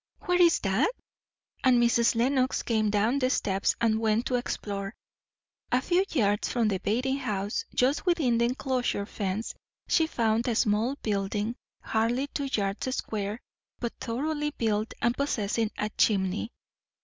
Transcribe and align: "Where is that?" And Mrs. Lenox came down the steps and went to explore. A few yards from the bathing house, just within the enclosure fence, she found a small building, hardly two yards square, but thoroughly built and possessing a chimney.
"Where 0.21 0.41
is 0.41 0.57
that?" 0.61 0.89
And 1.63 1.77
Mrs. 1.79 2.15
Lenox 2.15 2.63
came 2.63 2.89
down 2.89 3.19
the 3.19 3.29
steps 3.29 3.75
and 3.79 3.99
went 3.99 4.25
to 4.25 4.35
explore. 4.35 4.95
A 5.71 5.79
few 5.79 6.03
yards 6.09 6.49
from 6.49 6.69
the 6.69 6.79
bathing 6.79 7.19
house, 7.19 7.65
just 7.75 8.03
within 8.07 8.39
the 8.39 8.45
enclosure 8.45 9.05
fence, 9.05 9.53
she 9.87 10.07
found 10.07 10.47
a 10.47 10.55
small 10.55 10.95
building, 11.03 11.55
hardly 11.83 12.25
two 12.25 12.49
yards 12.51 12.95
square, 12.95 13.43
but 13.79 13.93
thoroughly 13.99 14.49
built 14.57 14.91
and 15.03 15.15
possessing 15.15 15.69
a 15.77 15.91
chimney. 15.91 16.51